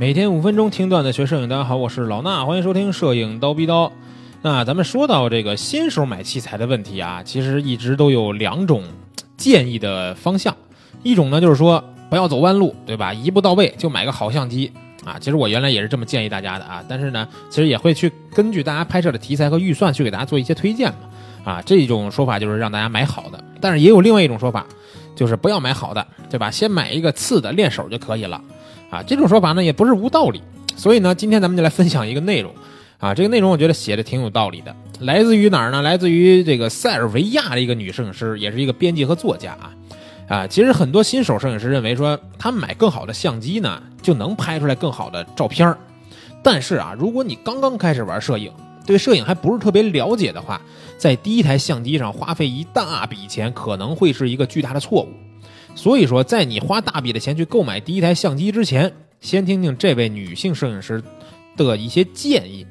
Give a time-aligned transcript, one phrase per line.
[0.00, 3.92] 每天五分钟听段子学摄影，大家好，我是老衲，欢迎收听摄影刀逼刀。
[4.40, 8.82] 那咱们说到这个新手买器材的问题啊，其实一直都有两种
[9.36, 10.56] 建议的方向，
[11.02, 13.12] 一种呢就是说不要走弯路，对吧？
[13.12, 14.72] 一步到位就买个好相机
[15.04, 15.18] 啊。
[15.20, 20.98] 其实我原来也是这么建议大家的啊，但是呢，其实也会去根据大家拍摄的题材和预算去给大家做一些推荐嘛。
[21.44, 24.64] 啊，这种说法就是让大家买好的，但是也有另外一种说法，
[25.14, 26.50] 就是不要买好的，对吧？
[26.50, 28.40] 先买一个次的练手就可以了。
[28.90, 30.42] 啊，这种说法呢也不是无道理，
[30.76, 32.52] 所以呢，今天咱们就来分享一个内容，
[32.98, 35.80] 啊，这个内容我觉得写的挺有道理的，来自于哪儿呢？
[35.80, 39.72] 来自于这个塞尔维亚的一个女摄影师，也是一个编辑和作家啊，
[40.28, 45.78] 啊，其实很多新手摄影师认为说，他买更好的相机呢，就能拍出来更好的照片儿
[46.42, 48.50] 但是啊，如果你刚刚开始玩摄影，
[48.86, 50.60] 对摄影还不是特别了解的话，
[50.98, 55.08] 在第一台相机上花费一大笔钱，可能会是一个巨大的错误。
[55.74, 61.02] 所以说，在你花大笔的钱去购买第一台相机之前，先听听这位女性摄影师
[61.56, 62.66] 的一些建议。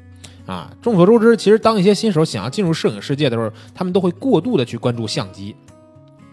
[0.46, 5.56] 啊，众所周知，其实当一些新手想要进入摄影世界的时候，他们都会过度的去关注相机。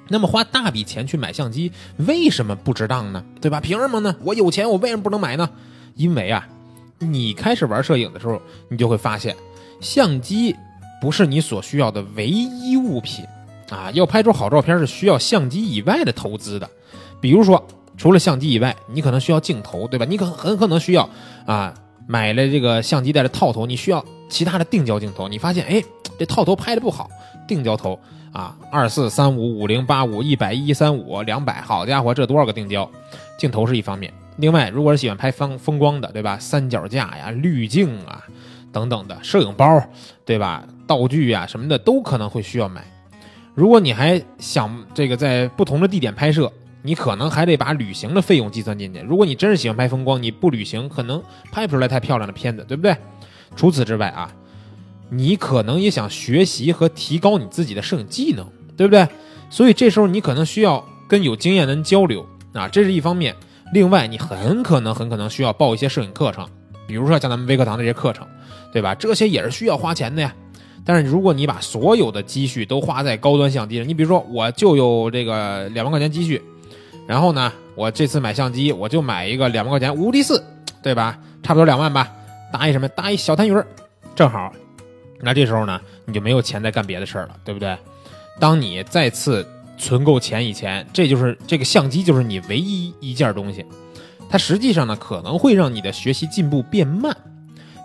[0.09, 3.23] 那么花大笔钱去买相机，为什么不值当呢？
[3.43, 3.61] 对吧？
[3.61, 4.17] 凭什么呢？
[4.23, 5.51] 我有钱，我为什么不能买呢？
[5.97, 6.49] 因为啊，
[6.99, 9.37] 你开始玩摄影的时候，你就会发现，
[9.81, 10.57] 相机
[11.03, 13.25] 不是你所需要的唯一物品。
[13.71, 16.69] 啊，要拍出好照片是需要相机以外的投资的，
[17.21, 17.65] 比如说，
[17.97, 20.07] 除了相机以外，你可能需要镜头，对吧？
[20.09, 21.09] 你可很可能需要
[21.47, 21.75] 啊，
[22.07, 25.27] 买了这个相机带着套头，你需要其他的定焦镜头。
[25.29, 25.83] 你发现，哎，
[26.19, 27.11] 这套头拍的不好，
[27.49, 27.99] 定焦头
[28.33, 32.89] 啊，二四三五五零八五一百一三五两百，好家伙，这多少个定焦
[33.39, 34.13] 镜头是一方面。
[34.37, 36.39] 另外，如果是喜欢拍风风光的，对吧？
[36.39, 38.23] 三脚架呀、滤镜啊
[38.71, 39.83] 等等的摄影包，
[40.25, 40.63] 对吧？
[40.87, 42.85] 道具呀什么的都可能会需要买。
[43.57, 49.01] 如果你还想这个在不同的地点拍摄，你可能还得把旅行的费用计算进去。
[49.01, 52.95] 如果你真是喜欢拍风光，你不旅行可能拍不出来太漂亮的片子，对不对？
[53.57, 54.31] 除此之外啊，
[55.09, 59.09] 你可能也想学习和提高你自己的摄影技能，对不对？
[59.49, 63.35] 所以这时候你可能需要跟有经验的人交流啊，这是一方面。
[63.73, 66.47] 另外，你很可能很可能需要报一些摄影课程，
[66.87, 68.27] 比如说像咱们微课堂这些课程，
[68.71, 68.95] 对吧？
[68.95, 70.35] 这些也是需要花钱的呀。
[70.87, 76.41] 但是如果你把所有的积蓄都花在高端相机上，你比如说我就有这个两万块钱积蓄，
[77.09, 80.41] 然后呢，我这次买相机我就买一个两万块钱无敌四，
[80.83, 81.19] 对吧？
[81.43, 82.09] 差不多两万吧，
[82.53, 82.89] 搭一什么？
[82.91, 83.65] 搭一小痰盂
[84.15, 84.53] 正好。
[85.21, 87.77] 那这时候呢，你就没有钱再干别的事儿了，对不对？
[88.39, 93.65] 当你再次存够钱以前，这就是这个相机就是你唯一一件东西，
[94.31, 97.17] 它实际上呢可能会让你的学习进步变慢。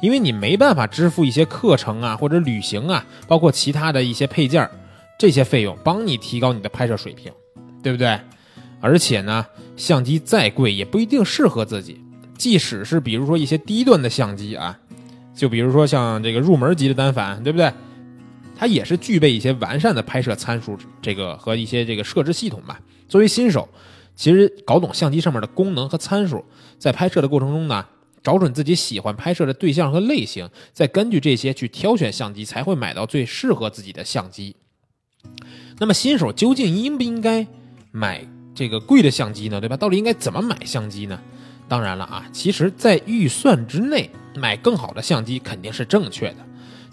[0.01, 4.67] 因为你没办法支付一些课程啊，或者旅行啊，包括其他的一些配件
[5.17, 7.31] 这些费用帮你提高你的拍摄水平，
[7.83, 8.19] 对不对？
[8.79, 9.45] 而且呢，
[9.77, 12.01] 相机再贵也不一定适合自己。
[12.35, 14.79] 即使是比如说一些低端的相机啊，
[15.35, 17.71] 就比如说像这个入门级的单反，对不对？
[18.57, 22.79] 它也是具备一些完善的拍摄参数，这个和一些这个设置系统吧。
[23.07, 23.69] 作为新手，
[24.15, 26.43] 其实搞懂相机上面的功能和参数，
[26.79, 27.85] 在拍摄的过程中呢。
[28.23, 34.55] 找准自己喜欢拍摄的对象和类型，再根据这些去挑选相机，才会买到最适合自己的相机。
[35.79, 37.45] 那么新手究竟应不应该
[37.91, 39.59] 买这个贵的相机呢？
[39.59, 39.77] 对吧？
[39.77, 41.19] 到底应该怎么买相机呢？
[41.67, 46.37] 当然了啊，其实，在预算之内买更好的相机肯定是正确的，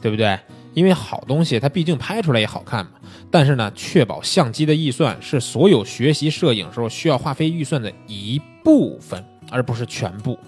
[0.01, 0.39] 对不对？
[0.73, 2.93] 因为好东西它毕竟拍出来也好看嘛。
[3.31, 10.39] 但是呢，确保相机的预算是所有学习摄影时候需要花费预算的一部分，而不是全部。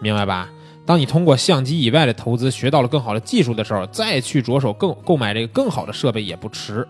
[0.00, 0.50] 明白吧？
[0.84, 6.86] 当你通过相机以外的投资学到了更好的技术的时候，再去着手更购买这个更好的设备也不迟。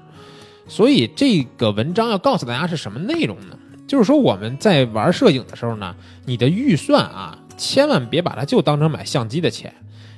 [0.69, 3.56] 所以这个文章要告诉大家是什么内容呢？
[3.87, 9.72] 就是说我们在玩摄影的时候呢，你的预算啊，千万别把它就当成买相机的钱，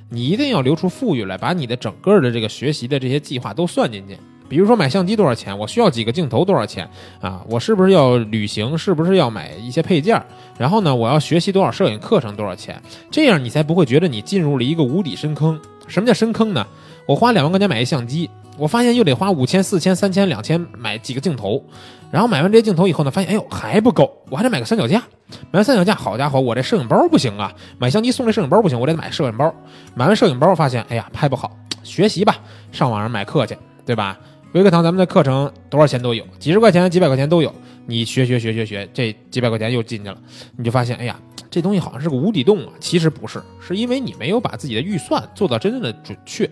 [0.09, 4.17] 你一定要留出富裕来，把你的整个的这个学习的这些计划都算进去。
[4.49, 5.57] 比如说买相机多少钱？
[5.59, 6.89] 我需要几个镜头多少钱？
[7.21, 8.77] 啊，我是不是要旅行？
[8.79, 10.21] 是不是要买一些配件？
[10.57, 12.81] 然后呢，我要学习多少摄影课程多少钱？
[13.11, 15.61] 这样你才不会觉得你进入了一个无底深坑。
[15.87, 16.67] 什么叫深坑呢？
[17.07, 18.29] 我花两万块钱买一相机，
[18.59, 21.63] 我发现又得花五千、四千、三千、两千买几个镜头，
[22.11, 25.03] 然后买完这些镜头以后呢，发现哎呦还不够，我还得买个三脚架。
[25.51, 27.53] 买完三脚架，好家伙，我这摄影包不行啊！
[27.79, 29.55] 买相机送这摄影包不行，我得买摄影包。
[29.95, 31.51] 买完摄影包，发现哎呀拍不好，
[31.83, 32.37] 学习吧，
[32.73, 33.57] 上网上买课去，
[33.87, 34.19] 对吧？
[34.53, 37.55] 微课堂，咱们的课程多少钱都有，几十块钱、几百块钱都有。
[37.85, 40.17] 你学学学学学，这几百块钱又进去了，
[40.57, 42.73] 你就发现，哎呀，这东西好像是个无底洞啊！
[42.81, 46.49] 其实不是，是因为你没有把自己的预算做到真正的准确。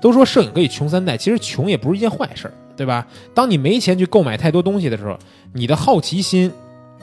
[0.00, 3.04] 都说摄影可以穷三代，其实穷也不是一件坏事，对吧？
[3.34, 5.18] 当你没钱去购买太多东西的时候，
[5.52, 6.52] 你的好奇心，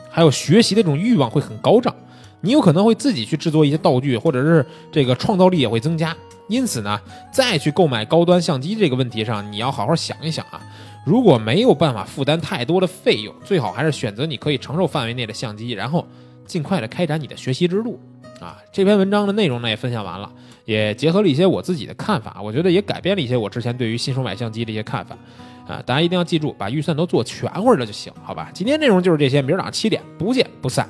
[0.10, 1.94] 还有学习的这种欲望会很高涨
[2.40, 6.16] 你有可能会自己去制作一些道具，或者是这个创造力也会增加。
[6.50, 7.00] 因此呢，
[7.32, 10.60] 再去购买高端相机这个问题上，你要好好想一想啊。
[11.06, 16.06] 如果没有办法负担太多的费用，最好还是选择你可以承受范围内的相机，然后
[16.46, 17.98] 尽快的开展你的学习之路。
[18.42, 20.32] 啊，这篇文章的内容呢也分享完了，
[20.66, 25.18] 也结合了一些我自己的看法，我觉得也改变了一些我之前对于新手买相机的一些看法。
[25.68, 28.50] 啊，大家一定要记住，把预算都做全乎了就行，好吧？
[28.54, 30.90] 今天内容就是这些，明儿早上七点不见不散。